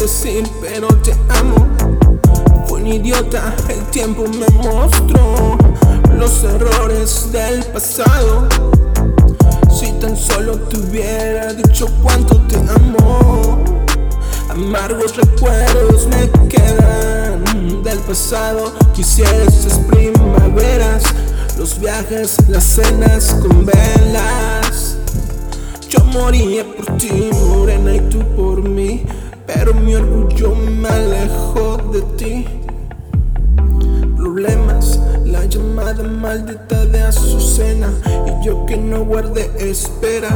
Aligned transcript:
decir, 0.00 0.48
pero 0.62 0.88
te 1.04 1.12
amo. 1.28 1.68
Fui 2.66 2.80
un 2.80 2.86
idiota, 2.86 3.54
el 3.68 3.82
tiempo 3.90 4.24
me 4.26 4.46
mostró 4.62 5.58
los 6.16 6.42
errores 6.42 7.30
del 7.30 7.62
pasado. 7.66 8.48
Si 9.70 9.92
tan 10.00 10.16
solo 10.16 10.58
te 10.58 10.78
hubiera 10.78 11.52
dicho 11.52 11.86
cuánto 12.02 12.36
te 12.48 12.56
amo. 12.56 13.62
Amargos 14.48 15.16
recuerdos 15.16 16.08
me 16.08 16.48
quedan 16.48 17.82
del 17.82 17.98
pasado. 17.98 18.72
Quisiera 18.94 19.44
esas 19.44 19.78
primaveras, 19.80 21.02
los 21.58 21.78
viajes, 21.78 22.36
las 22.48 22.64
cenas 22.64 23.36
con 23.42 23.66
velas. 23.66 24.96
Yo 25.90 26.02
moría 26.06 26.64
por 26.64 26.96
ti, 26.96 27.30
morena, 27.32 27.96
y 27.96 28.00
tú 28.08 28.18
por 28.34 28.62
mí. 28.62 28.89
Pero 29.54 29.74
mi 29.74 29.94
orgullo 29.96 30.54
me 30.54 30.88
alejó 30.88 31.76
de 31.92 32.02
ti. 32.16 32.46
Problemas, 34.16 35.00
la 35.24 35.44
llamada 35.44 36.04
maldita 36.04 36.86
de 36.86 37.02
Azucena. 37.02 37.90
Y 38.26 38.46
yo 38.46 38.64
que 38.66 38.76
no 38.76 39.04
guardé 39.04 39.50
espera. 39.58 40.30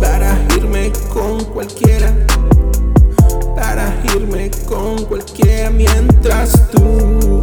Para 0.00 0.36
irme 0.56 0.92
con 1.12 1.44
cualquiera. 1.44 2.12
Para 3.54 3.94
irme 4.14 4.50
con 4.68 5.04
cualquiera 5.04 5.70
mientras 5.70 6.70
tú, 6.70 7.42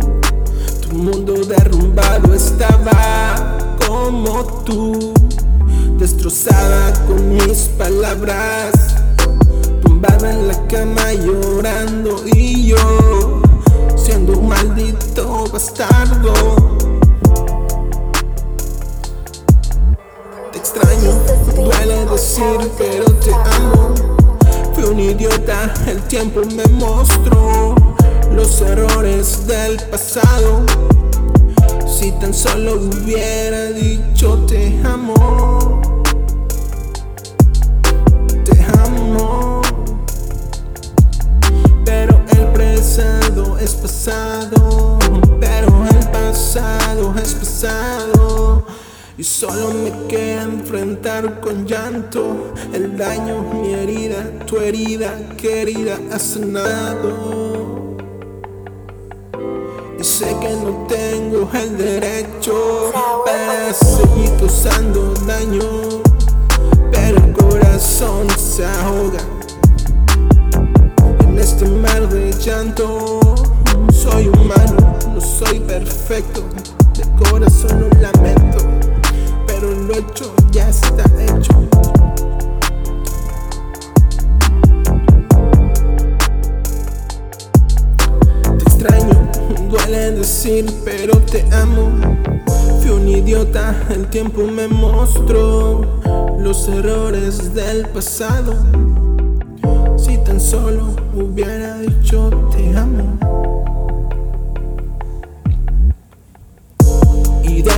tu 0.82 0.96
mundo 0.96 1.34
derrumbado 1.34 2.34
estaba 2.34 3.58
como 3.88 4.44
tú, 4.64 5.14
destrozada 5.98 6.94
con 7.08 7.34
mis 7.34 7.70
palabras, 7.78 8.93
cama 10.74 11.14
llorando 11.14 12.24
y 12.34 12.70
yo, 12.70 13.42
siendo 13.96 14.40
un 14.40 14.48
maldito 14.48 15.46
bastardo. 15.54 16.34
Te 20.52 20.58
extraño, 20.58 21.12
duele 21.56 22.06
decir, 22.08 22.72
pero 22.80 23.06
te 23.24 23.32
amo. 23.56 23.94
Fui 24.74 24.86
un 24.86 25.00
idiota, 25.00 25.72
el 25.86 26.02
tiempo 26.08 26.42
me 26.56 26.66
mostró 26.74 27.76
los 28.32 28.60
errores 28.62 29.46
del 29.46 29.78
pasado. 29.92 30.66
Si 31.86 32.12
tan 32.14 32.34
solo 32.34 32.78
hubiera 32.78 33.66
dicho 33.68 34.44
te 34.48 34.82
amo, 34.84 35.63
es 47.20 47.34
pasado. 47.34 48.66
Y 49.18 49.24
solo 49.24 49.72
me 49.72 50.08
queda 50.08 50.44
enfrentar 50.44 51.40
con 51.40 51.68
llanto 51.68 52.54
el 52.74 52.98
daño, 52.98 53.44
mi 53.62 53.74
herida, 53.74 54.24
tu 54.48 54.58
herida 54.58 55.16
querida 55.38 56.00
ha 56.12 56.18
sanado. 56.18 57.96
Y 60.00 60.04
sé 60.04 60.36
que 60.42 60.50
no 60.56 60.88
tengo 60.88 61.50
el 61.54 61.78
derecho 61.78 62.92
para 63.24 63.72
seguir 63.72 64.32
causando 64.40 65.14
daño, 65.28 65.62
pero 66.92 67.18
el 67.18 67.34
corazón 67.34 68.28
se 68.32 68.66
ahoga 68.66 69.33
perfecto, 76.14 76.44
de 76.96 77.26
corazón 77.26 77.80
lo 77.80 77.90
lamento, 78.00 78.60
pero 79.48 79.72
lo 79.72 79.96
hecho 79.96 80.32
ya 80.52 80.70
está 80.70 81.06
hecho. 81.18 81.54
Te 88.58 88.64
extraño, 88.64 89.32
duele 89.72 90.12
decir, 90.12 90.72
pero 90.86 91.18
te 91.20 91.44
amo. 91.52 91.90
Fui 92.82 92.92
un 92.92 93.08
idiota, 93.08 93.76
el 93.90 94.06
tiempo 94.08 94.44
me 94.44 94.68
mostró 94.68 95.82
los 96.38 96.68
errores 96.68 97.56
del 97.56 97.88
pasado. 97.88 98.54
Si 99.98 100.20
tan 100.20 100.40
solo 100.40 100.96
hubiera 101.16 101.80
dicho 101.80 102.30
te 102.52 102.78
amo. 102.78 103.53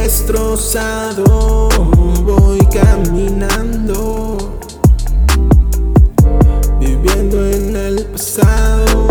Destrozado 0.05 1.67
voy 2.23 2.59
caminando, 2.67 4.37
viviendo 6.79 7.43
en 7.43 7.75
el 7.75 8.05
pasado. 8.05 9.07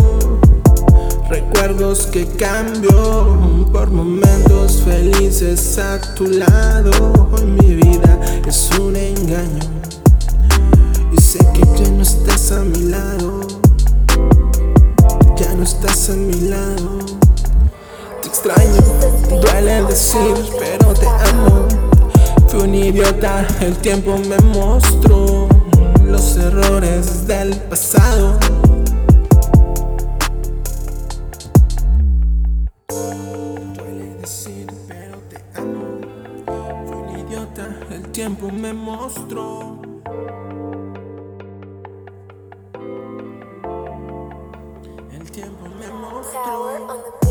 Recuerdos 1.28 2.06
que 2.06 2.28
cambio 2.36 3.66
por 3.72 3.90
momentos 3.90 4.82
felices 4.84 5.78
a 5.78 6.00
tu 6.14 6.28
lado. 6.28 6.92
Mi 7.44 7.74
vida 7.74 8.20
es 8.46 8.70
un 8.78 8.94
engaño. 8.94 9.64
Y 11.10 11.20
sé 11.20 11.40
que 11.54 11.62
ya 11.76 11.90
no 11.90 12.02
estás 12.02 12.52
a 12.52 12.60
mi 12.60 12.84
lado. 12.84 13.40
Ya 15.36 15.54
no 15.54 15.64
estás 15.64 16.10
a 16.10 16.12
mi 16.12 16.40
lado. 16.42 16.98
Te 18.22 18.28
extraño, 18.28 18.80
duele 19.42 19.82
decir, 19.86 20.34
idiota, 22.94 23.44
el 23.60 23.76
tiempo 23.78 24.16
me 24.18 24.38
mostró 24.56 25.48
los 26.04 26.36
errores 26.36 27.26
del 27.26 27.56
pasado. 27.62 28.38
Duele 33.74 34.14
decir, 34.20 34.68
pero 34.86 35.18
te 35.28 35.42
amo. 35.58 35.98
Fui 36.86 36.96
un 36.96 37.18
idiota, 37.18 37.66
el 37.90 38.02
tiempo 38.12 38.48
me 38.52 38.72
mostró. 38.72 39.82
El 45.10 45.30
tiempo 45.32 45.64
me 45.80 45.88
mostró. 45.88 47.23